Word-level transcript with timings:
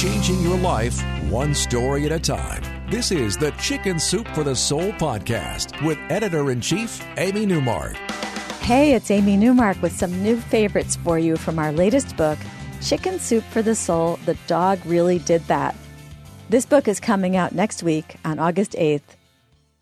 changing 0.00 0.40
your 0.40 0.56
life 0.56 0.98
one 1.28 1.54
story 1.54 2.06
at 2.06 2.12
a 2.12 2.18
time. 2.18 2.62
This 2.90 3.12
is 3.12 3.36
the 3.36 3.50
Chicken 3.60 3.98
Soup 3.98 4.26
for 4.28 4.42
the 4.42 4.56
Soul 4.56 4.92
podcast 4.92 5.84
with 5.84 5.98
editor 6.08 6.50
in 6.50 6.62
chief, 6.62 7.06
Amy 7.18 7.44
Newmark. 7.44 7.96
Hey, 8.62 8.94
it's 8.94 9.10
Amy 9.10 9.36
Newmark 9.36 9.82
with 9.82 9.92
some 9.92 10.22
new 10.22 10.38
favorites 10.38 10.96
for 10.96 11.18
you 11.18 11.36
from 11.36 11.58
our 11.58 11.70
latest 11.70 12.16
book, 12.16 12.38
Chicken 12.80 13.18
Soup 13.18 13.44
for 13.44 13.60
the 13.60 13.74
Soul 13.74 14.18
The 14.24 14.38
Dog 14.46 14.78
Really 14.86 15.18
Did 15.18 15.42
That. 15.48 15.76
This 16.48 16.64
book 16.64 16.88
is 16.88 16.98
coming 16.98 17.36
out 17.36 17.52
next 17.52 17.82
week 17.82 18.16
on 18.24 18.38
August 18.38 18.72
8th. 18.72 19.02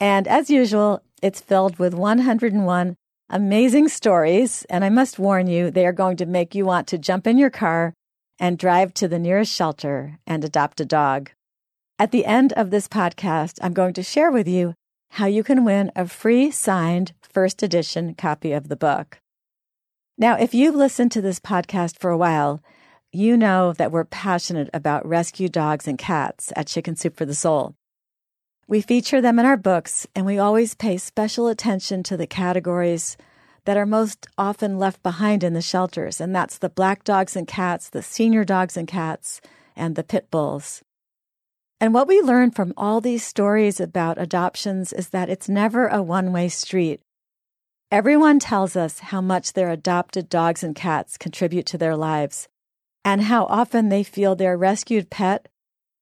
And 0.00 0.26
as 0.26 0.50
usual, 0.50 1.00
it's 1.22 1.40
filled 1.40 1.78
with 1.78 1.94
101 1.94 2.96
amazing 3.30 3.86
stories. 3.86 4.66
And 4.68 4.84
I 4.84 4.88
must 4.88 5.20
warn 5.20 5.46
you, 5.46 5.70
they 5.70 5.86
are 5.86 5.92
going 5.92 6.16
to 6.16 6.26
make 6.26 6.56
you 6.56 6.66
want 6.66 6.88
to 6.88 6.98
jump 6.98 7.28
in 7.28 7.38
your 7.38 7.50
car 7.50 7.94
and 8.38 8.58
drive 8.58 8.94
to 8.94 9.08
the 9.08 9.18
nearest 9.18 9.52
shelter 9.52 10.18
and 10.26 10.44
adopt 10.44 10.80
a 10.80 10.84
dog. 10.84 11.30
At 11.98 12.12
the 12.12 12.26
end 12.26 12.52
of 12.52 12.70
this 12.70 12.86
podcast, 12.86 13.58
I'm 13.60 13.72
going 13.72 13.94
to 13.94 14.02
share 14.02 14.30
with 14.30 14.46
you 14.46 14.74
how 15.12 15.26
you 15.26 15.42
can 15.42 15.64
win 15.64 15.90
a 15.96 16.06
free 16.06 16.50
signed 16.50 17.12
first 17.22 17.62
edition 17.62 18.14
copy 18.14 18.52
of 18.52 18.68
the 18.68 18.76
book. 18.76 19.20
Now, 20.16 20.36
if 20.36 20.54
you've 20.54 20.74
listened 20.74 21.12
to 21.12 21.20
this 21.20 21.40
podcast 21.40 21.98
for 21.98 22.10
a 22.10 22.18
while, 22.18 22.62
you 23.12 23.36
know 23.36 23.72
that 23.72 23.90
we're 23.90 24.04
passionate 24.04 24.68
about 24.74 25.06
rescue 25.06 25.48
dogs 25.48 25.88
and 25.88 25.98
cats 25.98 26.52
at 26.56 26.66
Chicken 26.66 26.94
Soup 26.94 27.16
for 27.16 27.24
the 27.24 27.34
Soul. 27.34 27.74
We 28.66 28.82
feature 28.82 29.22
them 29.22 29.38
in 29.38 29.46
our 29.46 29.56
books, 29.56 30.06
and 30.14 30.26
we 30.26 30.38
always 30.38 30.74
pay 30.74 30.98
special 30.98 31.48
attention 31.48 32.02
to 32.02 32.16
the 32.16 32.26
categories 32.26 33.16
that 33.68 33.76
are 33.76 33.84
most 33.84 34.26
often 34.38 34.78
left 34.78 35.02
behind 35.02 35.44
in 35.44 35.52
the 35.52 35.60
shelters, 35.60 36.22
and 36.22 36.34
that's 36.34 36.56
the 36.56 36.70
black 36.70 37.04
dogs 37.04 37.36
and 37.36 37.46
cats, 37.46 37.90
the 37.90 38.00
senior 38.00 38.42
dogs 38.42 38.78
and 38.78 38.88
cats, 38.88 39.42
and 39.76 39.94
the 39.94 40.02
pit 40.02 40.30
bulls. 40.30 40.80
And 41.78 41.92
what 41.92 42.08
we 42.08 42.22
learn 42.22 42.50
from 42.50 42.72
all 42.78 43.02
these 43.02 43.26
stories 43.26 43.78
about 43.78 44.16
adoptions 44.18 44.94
is 44.94 45.10
that 45.10 45.28
it's 45.28 45.50
never 45.50 45.86
a 45.86 46.02
one 46.02 46.32
way 46.32 46.48
street. 46.48 47.02
Everyone 47.92 48.38
tells 48.38 48.74
us 48.74 49.00
how 49.00 49.20
much 49.20 49.52
their 49.52 49.68
adopted 49.68 50.30
dogs 50.30 50.64
and 50.64 50.74
cats 50.74 51.18
contribute 51.18 51.66
to 51.66 51.76
their 51.76 51.94
lives, 51.94 52.48
and 53.04 53.24
how 53.24 53.44
often 53.50 53.90
they 53.90 54.02
feel 54.02 54.34
their 54.34 54.56
rescued 54.56 55.10
pet 55.10 55.46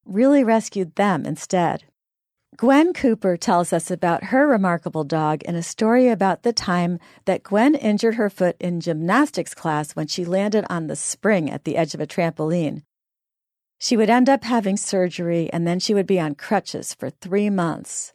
really 0.05 0.45
rescued 0.45 0.95
them 0.95 1.27
instead. 1.27 1.83
Gwen 2.57 2.95
Cooper 2.95 3.37
tells 3.37 3.71
us 3.75 3.91
about 3.91 4.25
her 4.25 4.47
remarkable 4.47 5.05
dog 5.05 5.43
in 5.43 5.55
a 5.55 5.63
story 5.63 6.09
about 6.09 6.43
the 6.43 6.55
time 6.55 6.99
that 7.27 7.43
Gwen 7.43 7.75
injured 7.75 8.15
her 8.15 8.31
foot 8.31 8.57
in 8.59 8.81
gymnastics 8.81 9.53
class 9.53 9.93
when 9.93 10.07
she 10.07 10.25
landed 10.25 10.65
on 10.71 10.87
the 10.87 10.97
spring 10.97 11.51
at 11.51 11.65
the 11.65 11.77
edge 11.77 11.93
of 11.93 12.01
a 12.01 12.07
trampoline. 12.07 12.83
She 13.79 13.95
would 13.95 14.09
end 14.09 14.31
up 14.31 14.45
having 14.45 14.79
surgery 14.79 15.51
and 15.53 15.67
then 15.67 15.79
she 15.81 15.93
would 15.93 16.07
be 16.07 16.19
on 16.19 16.35
crutches 16.35 16.95
for 16.95 17.11
three 17.11 17.51
months. 17.51 18.15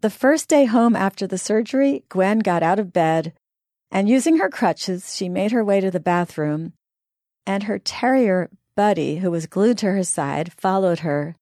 The 0.00 0.08
first 0.08 0.48
day 0.48 0.64
home 0.64 0.96
after 0.96 1.26
the 1.26 1.36
surgery, 1.36 2.04
Gwen 2.08 2.38
got 2.38 2.62
out 2.62 2.78
of 2.78 2.94
bed 2.94 3.34
and 3.90 4.08
using 4.08 4.38
her 4.38 4.48
crutches, 4.48 5.14
she 5.14 5.28
made 5.28 5.52
her 5.52 5.64
way 5.64 5.80
to 5.80 5.90
the 5.90 6.00
bathroom. 6.00 6.72
And 7.46 7.64
her 7.64 7.78
terrier, 7.78 8.48
Buddy, 8.76 9.18
who 9.18 9.30
was 9.30 9.46
glued 9.46 9.76
to 9.78 9.90
her 9.90 10.04
side, 10.04 10.52
followed 10.54 11.00
her 11.00 11.36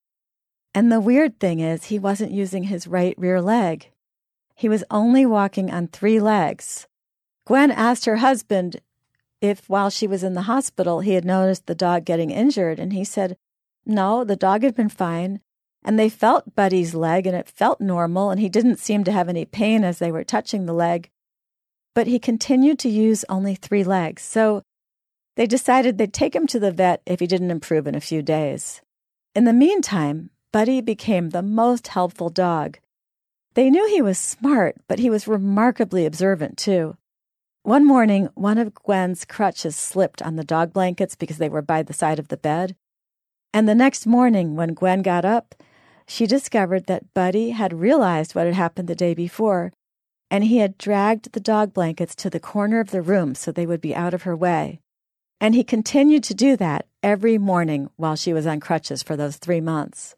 and 0.73 0.91
the 0.91 0.99
weird 0.99 1.39
thing 1.39 1.59
is, 1.59 1.85
he 1.85 1.99
wasn't 1.99 2.31
using 2.31 2.63
his 2.63 2.87
right 2.87 3.15
rear 3.17 3.41
leg. 3.41 3.91
He 4.55 4.69
was 4.69 4.83
only 4.89 5.25
walking 5.25 5.71
on 5.71 5.87
three 5.87 6.19
legs. 6.19 6.87
Gwen 7.45 7.71
asked 7.71 8.05
her 8.05 8.17
husband 8.17 8.81
if, 9.39 9.69
while 9.69 9.89
she 9.89 10.07
was 10.07 10.23
in 10.23 10.33
the 10.33 10.43
hospital, 10.43 11.01
he 11.01 11.13
had 11.13 11.25
noticed 11.25 11.67
the 11.67 11.75
dog 11.75 12.05
getting 12.05 12.31
injured, 12.31 12.79
and 12.79 12.91
he 12.91 13.03
said, 13.03 13.37
no, 13.85 14.23
the 14.23 14.35
dog 14.35 14.63
had 14.63 14.75
been 14.75 14.89
fine. 14.89 15.39
And 15.83 15.97
they 15.97 16.09
felt 16.09 16.55
Buddy's 16.55 16.93
leg, 16.93 17.25
and 17.25 17.35
it 17.35 17.47
felt 17.47 17.79
normal, 17.79 18.31
and 18.31 18.39
he 18.41 18.49
didn't 18.49 18.79
seem 18.79 19.03
to 19.05 19.11
have 19.11 19.29
any 19.29 19.45
pain 19.45 19.83
as 19.83 19.99
they 19.99 20.11
were 20.11 20.23
touching 20.23 20.65
the 20.65 20.73
leg. 20.73 21.09
But 21.95 22.07
he 22.07 22.19
continued 22.19 22.79
to 22.79 22.89
use 22.89 23.23
only 23.29 23.55
three 23.55 23.83
legs, 23.83 24.23
so 24.23 24.63
they 25.35 25.45
decided 25.45 25.97
they'd 25.97 26.13
take 26.13 26.35
him 26.35 26.47
to 26.47 26.59
the 26.59 26.71
vet 26.71 27.01
if 27.05 27.19
he 27.19 27.27
didn't 27.27 27.51
improve 27.51 27.87
in 27.87 27.95
a 27.95 28.01
few 28.01 28.21
days. 28.21 28.81
In 29.33 29.45
the 29.45 29.53
meantime, 29.53 30.31
Buddy 30.53 30.79
became 30.79 31.29
the 31.29 31.41
most 31.41 31.89
helpful 31.89 32.29
dog. 32.29 32.79
They 33.53 33.69
knew 33.69 33.85
he 33.87 34.01
was 34.01 34.17
smart, 34.17 34.77
but 34.87 34.99
he 34.99 35.09
was 35.09 35.27
remarkably 35.27 36.05
observant, 36.05 36.57
too. 36.57 36.95
One 37.63 37.85
morning, 37.85 38.29
one 38.33 38.57
of 38.57 38.73
Gwen's 38.73 39.25
crutches 39.25 39.75
slipped 39.75 40.21
on 40.21 40.37
the 40.37 40.45
dog 40.45 40.71
blankets 40.71 41.15
because 41.15 41.37
they 41.37 41.49
were 41.49 41.61
by 41.61 41.83
the 41.83 41.93
side 41.93 42.17
of 42.17 42.29
the 42.29 42.37
bed. 42.37 42.77
And 43.53 43.67
the 43.67 43.75
next 43.75 44.05
morning, 44.05 44.55
when 44.55 44.73
Gwen 44.73 45.01
got 45.01 45.25
up, 45.25 45.53
she 46.07 46.25
discovered 46.25 46.85
that 46.85 47.13
Buddy 47.13 47.49
had 47.49 47.73
realized 47.73 48.33
what 48.33 48.45
had 48.45 48.55
happened 48.55 48.87
the 48.87 48.95
day 48.95 49.13
before, 49.13 49.73
and 50.31 50.45
he 50.45 50.59
had 50.59 50.77
dragged 50.77 51.33
the 51.33 51.41
dog 51.41 51.73
blankets 51.73 52.15
to 52.15 52.29
the 52.29 52.39
corner 52.39 52.79
of 52.79 52.91
the 52.91 53.01
room 53.01 53.35
so 53.35 53.51
they 53.51 53.65
would 53.65 53.81
be 53.81 53.93
out 53.93 54.13
of 54.13 54.23
her 54.23 54.35
way. 54.35 54.79
And 55.41 55.53
he 55.53 55.63
continued 55.65 56.23
to 56.23 56.33
do 56.33 56.55
that 56.55 56.87
every 57.03 57.37
morning 57.37 57.89
while 57.97 58.15
she 58.15 58.31
was 58.31 58.47
on 58.47 58.61
crutches 58.61 59.03
for 59.03 59.17
those 59.17 59.35
three 59.35 59.61
months. 59.61 60.15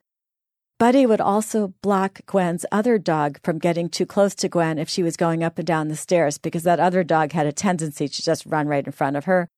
Buddy 0.80 1.06
would 1.06 1.20
also 1.20 1.74
block 1.82 2.22
Gwen's 2.26 2.66
other 2.72 2.98
dog 2.98 3.40
from 3.44 3.60
getting 3.60 3.90
too 3.90 4.06
close 4.06 4.34
to 4.36 4.48
Gwen 4.48 4.80
if 4.80 4.88
she 4.88 5.04
was 5.04 5.18
going 5.18 5.44
up 5.44 5.58
and 5.58 5.68
down 5.68 5.90
the 5.90 5.98
stairs 5.98 6.38
because 6.38 6.64
that 6.64 6.80
other 6.80 7.04
dog 7.04 7.34
had 7.34 7.46
a 7.46 7.52
tendency 7.52 8.08
to 8.08 8.22
just 8.24 8.46
run 8.46 8.66
right 8.66 8.86
in 8.86 8.94
front 8.94 9.18
of 9.18 9.26
her, 9.26 9.50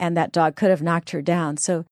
and 0.00 0.16
that 0.16 0.32
dog 0.32 0.56
could 0.56 0.70
have 0.70 0.82
knocked 0.82 1.10
her 1.10 1.22
down. 1.22 1.58
So 1.58 1.84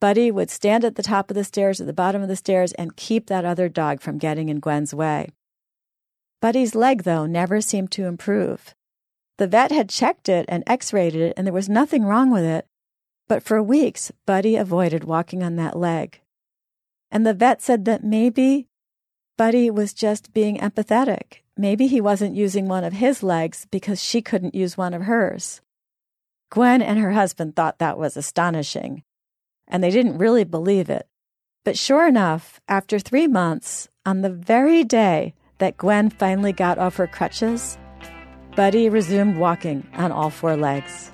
Buddy 0.00 0.30
would 0.30 0.48
stand 0.48 0.82
at 0.82 0.94
the 0.94 1.02
top 1.02 1.30
of 1.30 1.34
the 1.34 1.44
stairs, 1.44 1.78
at 1.78 1.86
the 1.86 1.92
bottom 1.92 2.22
of 2.22 2.28
the 2.28 2.34
stairs, 2.34 2.72
and 2.72 2.96
keep 2.96 3.26
that 3.26 3.44
other 3.44 3.68
dog 3.68 4.00
from 4.00 4.16
getting 4.16 4.48
in 4.48 4.60
Gwen's 4.60 4.94
way. 4.94 5.28
Buddy's 6.40 6.74
leg, 6.74 7.02
though, 7.02 7.26
never 7.26 7.60
seemed 7.60 7.90
to 7.92 8.06
improve. 8.06 8.74
The 9.36 9.46
vet 9.46 9.70
had 9.70 9.90
checked 9.90 10.30
it 10.30 10.46
and 10.48 10.64
x 10.66 10.90
rayed 10.94 11.14
it, 11.14 11.34
and 11.36 11.46
there 11.46 11.52
was 11.52 11.68
nothing 11.68 12.04
wrong 12.04 12.30
with 12.30 12.44
it. 12.44 12.64
But 13.28 13.42
for 13.42 13.62
weeks, 13.62 14.10
Buddy 14.24 14.56
avoided 14.56 15.04
walking 15.04 15.42
on 15.42 15.56
that 15.56 15.78
leg. 15.78 16.21
And 17.12 17.26
the 17.26 17.34
vet 17.34 17.60
said 17.60 17.84
that 17.84 18.02
maybe 18.02 18.68
Buddy 19.36 19.70
was 19.70 19.92
just 19.92 20.32
being 20.32 20.56
empathetic. 20.56 21.42
Maybe 21.58 21.86
he 21.86 22.00
wasn't 22.00 22.34
using 22.34 22.66
one 22.66 22.84
of 22.84 22.94
his 22.94 23.22
legs 23.22 23.66
because 23.70 24.02
she 24.02 24.22
couldn't 24.22 24.54
use 24.54 24.78
one 24.78 24.94
of 24.94 25.02
hers. 25.02 25.60
Gwen 26.50 26.80
and 26.80 26.98
her 26.98 27.12
husband 27.12 27.54
thought 27.54 27.78
that 27.78 27.98
was 27.98 28.16
astonishing, 28.16 29.02
and 29.68 29.84
they 29.84 29.90
didn't 29.90 30.18
really 30.18 30.44
believe 30.44 30.88
it. 30.88 31.06
But 31.64 31.76
sure 31.76 32.08
enough, 32.08 32.60
after 32.66 32.98
three 32.98 33.26
months, 33.26 33.88
on 34.06 34.22
the 34.22 34.30
very 34.30 34.82
day 34.82 35.34
that 35.58 35.76
Gwen 35.76 36.08
finally 36.08 36.52
got 36.52 36.78
off 36.78 36.96
her 36.96 37.06
crutches, 37.06 37.78
Buddy 38.56 38.88
resumed 38.88 39.36
walking 39.36 39.86
on 39.94 40.12
all 40.12 40.30
four 40.30 40.56
legs. 40.56 41.10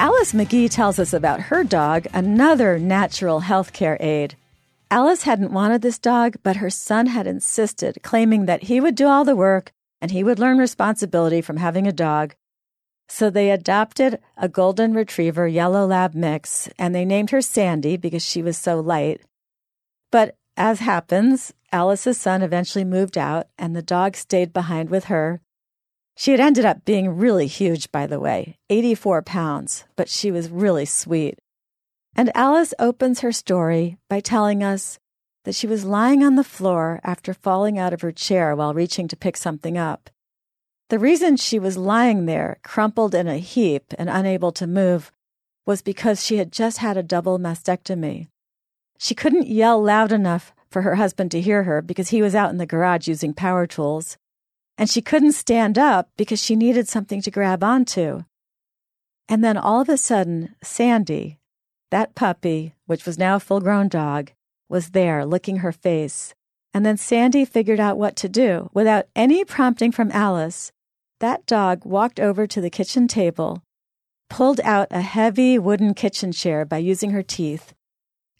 Alice 0.00 0.32
McGee 0.32 0.70
tells 0.70 1.00
us 1.00 1.12
about 1.12 1.40
her 1.40 1.64
dog, 1.64 2.06
another 2.14 2.78
natural 2.78 3.40
healthcare 3.40 4.00
aid. 4.00 4.36
Alice 4.92 5.24
hadn't 5.24 5.52
wanted 5.52 5.82
this 5.82 5.98
dog, 5.98 6.36
but 6.44 6.58
her 6.58 6.70
son 6.70 7.06
had 7.06 7.26
insisted, 7.26 7.98
claiming 8.04 8.46
that 8.46 8.62
he 8.62 8.80
would 8.80 8.94
do 8.94 9.08
all 9.08 9.24
the 9.24 9.34
work 9.34 9.72
and 10.00 10.12
he 10.12 10.22
would 10.22 10.38
learn 10.38 10.56
responsibility 10.56 11.40
from 11.40 11.56
having 11.56 11.84
a 11.84 11.92
dog. 11.92 12.36
So 13.08 13.28
they 13.28 13.50
adopted 13.50 14.20
a 14.36 14.48
golden 14.48 14.94
retriever 14.94 15.48
yellow 15.48 15.84
lab 15.84 16.14
mix 16.14 16.68
and 16.78 16.94
they 16.94 17.04
named 17.04 17.30
her 17.30 17.42
Sandy 17.42 17.96
because 17.96 18.24
she 18.24 18.40
was 18.40 18.56
so 18.56 18.78
light. 18.78 19.22
But 20.12 20.36
as 20.56 20.78
happens, 20.78 21.52
Alice's 21.72 22.20
son 22.20 22.42
eventually 22.42 22.84
moved 22.84 23.18
out 23.18 23.48
and 23.58 23.74
the 23.74 23.82
dog 23.82 24.14
stayed 24.14 24.52
behind 24.52 24.90
with 24.90 25.06
her. 25.06 25.40
She 26.20 26.32
had 26.32 26.40
ended 26.40 26.64
up 26.64 26.84
being 26.84 27.16
really 27.16 27.46
huge, 27.46 27.92
by 27.92 28.08
the 28.08 28.18
way 28.18 28.58
84 28.70 29.22
pounds, 29.22 29.84
but 29.94 30.08
she 30.08 30.32
was 30.32 30.50
really 30.50 30.84
sweet. 30.84 31.38
And 32.16 32.36
Alice 32.36 32.74
opens 32.80 33.20
her 33.20 33.30
story 33.30 33.98
by 34.10 34.18
telling 34.18 34.64
us 34.64 34.98
that 35.44 35.54
she 35.54 35.68
was 35.68 35.84
lying 35.84 36.24
on 36.24 36.34
the 36.34 36.42
floor 36.42 36.98
after 37.04 37.32
falling 37.32 37.78
out 37.78 37.92
of 37.92 38.00
her 38.00 38.10
chair 38.10 38.56
while 38.56 38.74
reaching 38.74 39.06
to 39.06 39.16
pick 39.16 39.36
something 39.36 39.78
up. 39.78 40.10
The 40.88 40.98
reason 40.98 41.36
she 41.36 41.60
was 41.60 41.78
lying 41.78 42.26
there, 42.26 42.58
crumpled 42.64 43.14
in 43.14 43.28
a 43.28 43.38
heap 43.38 43.94
and 43.96 44.10
unable 44.10 44.50
to 44.52 44.66
move, 44.66 45.12
was 45.66 45.82
because 45.82 46.26
she 46.26 46.38
had 46.38 46.50
just 46.50 46.78
had 46.78 46.96
a 46.96 47.02
double 47.04 47.38
mastectomy. 47.38 48.26
She 48.98 49.14
couldn't 49.14 49.46
yell 49.46 49.80
loud 49.80 50.10
enough 50.10 50.52
for 50.68 50.82
her 50.82 50.96
husband 50.96 51.30
to 51.30 51.40
hear 51.40 51.62
her 51.62 51.80
because 51.80 52.08
he 52.08 52.22
was 52.22 52.34
out 52.34 52.50
in 52.50 52.58
the 52.58 52.66
garage 52.66 53.06
using 53.06 53.34
power 53.34 53.68
tools 53.68 54.18
and 54.78 54.88
she 54.88 55.02
couldn't 55.02 55.32
stand 55.32 55.76
up 55.76 56.08
because 56.16 56.42
she 56.42 56.54
needed 56.54 56.88
something 56.88 57.20
to 57.20 57.32
grab 57.32 57.64
onto. 57.64 58.22
And 59.28 59.42
then 59.44 59.58
all 59.58 59.80
of 59.80 59.88
a 59.88 59.98
sudden, 59.98 60.54
Sandy, 60.62 61.40
that 61.90 62.14
puppy, 62.14 62.74
which 62.86 63.04
was 63.04 63.18
now 63.18 63.36
a 63.36 63.40
full 63.40 63.60
grown 63.60 63.88
dog, 63.88 64.30
was 64.68 64.90
there 64.90 65.26
licking 65.26 65.58
her 65.58 65.72
face. 65.72 66.32
And 66.72 66.86
then 66.86 66.96
Sandy 66.96 67.44
figured 67.44 67.80
out 67.80 67.98
what 67.98 68.14
to 68.16 68.28
do. 68.28 68.70
Without 68.72 69.08
any 69.16 69.44
prompting 69.44 69.90
from 69.90 70.12
Alice, 70.12 70.70
that 71.18 71.44
dog 71.46 71.84
walked 71.84 72.20
over 72.20 72.46
to 72.46 72.60
the 72.60 72.70
kitchen 72.70 73.08
table, 73.08 73.64
pulled 74.30 74.60
out 74.60 74.86
a 74.90 75.00
heavy 75.00 75.58
wooden 75.58 75.92
kitchen 75.92 76.30
chair 76.30 76.64
by 76.64 76.78
using 76.78 77.10
her 77.10 77.22
teeth, 77.22 77.74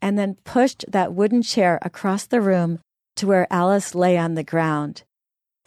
and 0.01 0.17
then 0.17 0.37
pushed 0.45 0.85
that 0.87 1.13
wooden 1.13 1.43
chair 1.43 1.81
across 1.83 2.27
the 2.27 2.41
room 2.41 2.79
to 3.17 3.27
where 3.27 3.53
Alice 3.53 3.95
lay 3.95 4.17
on 4.17 4.35
the 4.35 4.45
ground. 4.45 5.03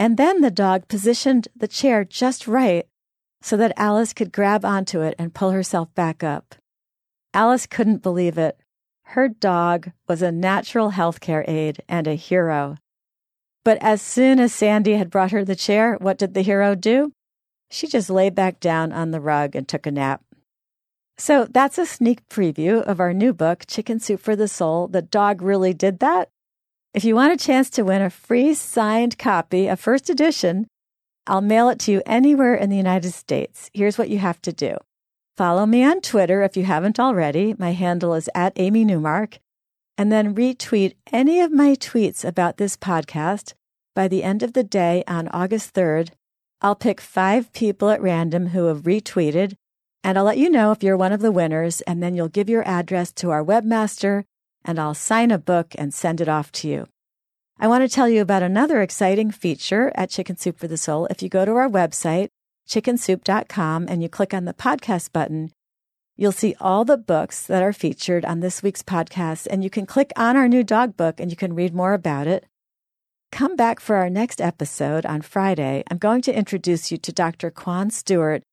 And 0.01 0.17
then 0.17 0.41
the 0.41 0.49
dog 0.49 0.87
positioned 0.87 1.47
the 1.55 1.67
chair 1.67 2.03
just 2.03 2.47
right 2.47 2.87
so 3.39 3.55
that 3.57 3.77
Alice 3.77 4.13
could 4.13 4.31
grab 4.31 4.65
onto 4.65 5.01
it 5.01 5.13
and 5.19 5.31
pull 5.31 5.51
herself 5.51 5.93
back 5.93 6.23
up. 6.23 6.55
Alice 7.35 7.67
couldn't 7.67 8.01
believe 8.01 8.35
it. 8.39 8.57
Her 9.03 9.27
dog 9.27 9.91
was 10.07 10.23
a 10.23 10.31
natural 10.31 10.93
healthcare 10.93 11.47
aide 11.47 11.83
and 11.87 12.07
a 12.07 12.15
hero. 12.15 12.77
But 13.63 13.77
as 13.79 14.01
soon 14.01 14.39
as 14.39 14.51
Sandy 14.51 14.93
had 14.93 15.11
brought 15.11 15.29
her 15.29 15.45
the 15.45 15.55
chair, 15.55 15.97
what 16.01 16.17
did 16.17 16.33
the 16.33 16.41
hero 16.41 16.73
do? 16.73 17.13
She 17.69 17.85
just 17.85 18.09
lay 18.09 18.31
back 18.31 18.59
down 18.59 18.91
on 18.91 19.11
the 19.11 19.21
rug 19.21 19.55
and 19.55 19.67
took 19.67 19.85
a 19.85 19.91
nap. 19.91 20.23
So 21.19 21.45
that's 21.45 21.77
a 21.77 21.85
sneak 21.85 22.27
preview 22.27 22.81
of 22.81 22.99
our 22.99 23.13
new 23.13 23.33
book, 23.33 23.65
Chicken 23.67 23.99
Soup 23.99 24.19
for 24.19 24.35
the 24.35 24.47
Soul 24.47 24.87
The 24.87 25.03
Dog 25.03 25.43
Really 25.43 25.75
Did 25.75 25.99
That. 25.99 26.30
If 26.93 27.05
you 27.05 27.15
want 27.15 27.31
a 27.31 27.37
chance 27.37 27.69
to 27.71 27.83
win 27.83 28.01
a 28.01 28.09
free 28.09 28.53
signed 28.53 29.17
copy, 29.17 29.67
a 29.67 29.77
first 29.77 30.09
edition, 30.09 30.67
I'll 31.25 31.39
mail 31.39 31.69
it 31.69 31.79
to 31.79 31.91
you 31.93 32.01
anywhere 32.05 32.53
in 32.53 32.69
the 32.69 32.75
United 32.75 33.13
States. 33.13 33.69
Here's 33.73 33.97
what 33.97 34.09
you 34.09 34.17
have 34.17 34.41
to 34.41 34.51
do 34.51 34.75
follow 35.37 35.65
me 35.65 35.85
on 35.85 36.01
Twitter 36.01 36.43
if 36.43 36.57
you 36.57 36.65
haven't 36.65 36.99
already. 36.99 37.55
My 37.57 37.71
handle 37.71 38.13
is 38.13 38.29
at 38.35 38.51
Amy 38.57 38.83
Newmark. 38.83 39.39
And 39.97 40.11
then 40.11 40.35
retweet 40.35 40.95
any 41.13 41.39
of 41.39 41.53
my 41.53 41.75
tweets 41.75 42.25
about 42.25 42.57
this 42.57 42.75
podcast. 42.75 43.53
By 43.95 44.09
the 44.09 44.23
end 44.23 44.43
of 44.43 44.51
the 44.51 44.63
day 44.63 45.05
on 45.07 45.29
August 45.29 45.73
3rd, 45.73 46.09
I'll 46.61 46.75
pick 46.75 46.99
five 46.99 47.53
people 47.53 47.89
at 47.89 48.01
random 48.01 48.47
who 48.47 48.65
have 48.65 48.83
retweeted, 48.83 49.53
and 50.03 50.17
I'll 50.17 50.25
let 50.25 50.37
you 50.37 50.49
know 50.49 50.71
if 50.71 50.83
you're 50.83 50.97
one 50.97 51.13
of 51.13 51.21
the 51.21 51.31
winners, 51.31 51.79
and 51.81 52.03
then 52.03 52.15
you'll 52.15 52.27
give 52.27 52.49
your 52.49 52.67
address 52.67 53.13
to 53.13 53.29
our 53.29 53.43
webmaster 53.43 54.25
and 54.63 54.79
I'll 54.79 54.93
sign 54.93 55.31
a 55.31 55.37
book 55.37 55.75
and 55.77 55.93
send 55.93 56.21
it 56.21 56.29
off 56.29 56.51
to 56.53 56.67
you. 56.67 56.87
I 57.59 57.67
want 57.67 57.83
to 57.83 57.93
tell 57.93 58.09
you 58.09 58.21
about 58.21 58.43
another 58.43 58.81
exciting 58.81 59.29
feature 59.29 59.91
at 59.93 60.09
Chicken 60.09 60.35
Soup 60.37 60.57
for 60.57 60.67
the 60.67 60.77
Soul. 60.77 61.05
If 61.07 61.21
you 61.21 61.29
go 61.29 61.45
to 61.45 61.51
our 61.51 61.69
website, 61.69 62.29
chickensoup.com, 62.67 63.85
and 63.87 64.01
you 64.01 64.09
click 64.09 64.33
on 64.33 64.45
the 64.45 64.53
podcast 64.53 65.11
button, 65.11 65.51
you'll 66.15 66.31
see 66.31 66.55
all 66.59 66.85
the 66.85 66.97
books 66.97 67.45
that 67.45 67.61
are 67.61 67.73
featured 67.73 68.25
on 68.25 68.39
this 68.39 68.63
week's 68.63 68.81
podcast, 68.81 69.47
and 69.49 69.63
you 69.63 69.69
can 69.69 69.85
click 69.85 70.11
on 70.15 70.35
our 70.35 70.47
new 70.47 70.63
dog 70.63 70.97
book 70.97 71.19
and 71.19 71.29
you 71.29 71.37
can 71.37 71.53
read 71.53 71.73
more 71.73 71.93
about 71.93 72.27
it. 72.27 72.45
Come 73.31 73.55
back 73.55 73.79
for 73.79 73.95
our 73.95 74.09
next 74.09 74.41
episode 74.41 75.05
on 75.05 75.21
Friday. 75.21 75.83
I'm 75.89 75.97
going 75.97 76.21
to 76.23 76.35
introduce 76.35 76.91
you 76.91 76.97
to 76.97 77.13
Dr. 77.13 77.49
Kwane 77.49 77.91
Stewart. 77.91 78.43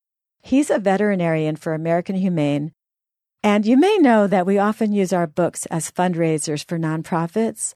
He's 0.42 0.70
a 0.70 0.78
veterinarian 0.78 1.56
for 1.56 1.74
American 1.74 2.16
Humane 2.16 2.72
and 3.42 3.64
you 3.64 3.76
may 3.76 3.98
know 3.98 4.26
that 4.26 4.46
we 4.46 4.58
often 4.58 4.92
use 4.92 5.12
our 5.12 5.26
books 5.26 5.66
as 5.66 5.90
fundraisers 5.90 6.64
for 6.66 6.78
nonprofits. 6.78 7.74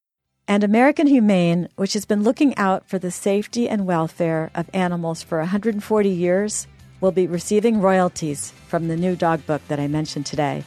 And 0.48 0.64
American 0.64 1.06
Humane, 1.06 1.68
which 1.76 1.92
has 1.92 2.04
been 2.04 2.24
looking 2.24 2.56
out 2.56 2.88
for 2.88 2.98
the 2.98 3.12
safety 3.12 3.68
and 3.68 3.86
welfare 3.86 4.50
of 4.54 4.68
animals 4.74 5.22
for 5.22 5.38
140 5.38 6.08
years, 6.08 6.66
will 7.00 7.12
be 7.12 7.28
receiving 7.28 7.80
royalties 7.80 8.52
from 8.66 8.88
the 8.88 8.96
new 8.96 9.14
dog 9.14 9.46
book 9.46 9.62
that 9.68 9.78
I 9.78 9.86
mentioned 9.86 10.26
today. 10.26 10.64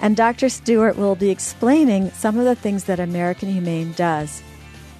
And 0.00 0.16
Dr. 0.16 0.48
Stewart 0.48 0.96
will 0.96 1.16
be 1.16 1.30
explaining 1.30 2.10
some 2.10 2.38
of 2.38 2.44
the 2.44 2.54
things 2.54 2.84
that 2.84 3.00
American 3.00 3.50
Humane 3.50 3.92
does, 3.92 4.42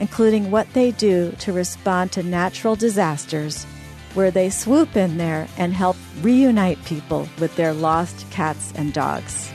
including 0.01 0.51
what 0.51 0.73
they 0.73 0.91
do 0.91 1.33
to 1.39 1.53
respond 1.53 2.11
to 2.13 2.23
natural 2.23 2.75
disasters 2.75 3.65
where 4.15 4.31
they 4.31 4.51
swoop 4.51 4.97
in 4.97 5.19
there 5.19 5.49
and 5.57 5.73
help 5.73 5.97
reunite 6.21 6.85
people 6.85 7.29
with 7.39 7.55
their 7.57 7.73
lost 7.73 8.29
cats 8.31 8.73
and 8.77 8.93
dogs. 8.93 9.53